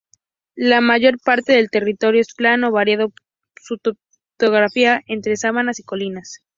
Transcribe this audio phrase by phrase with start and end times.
[0.55, 3.13] La mayor parte del territorio es plano, variando
[3.55, 3.77] su
[4.39, 6.41] topografía entre sabanas y colinas.